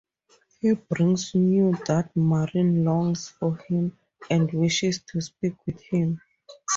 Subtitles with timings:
[0.59, 3.99] He brings news that Marina longs for him
[4.31, 6.19] and wishes to speak with him.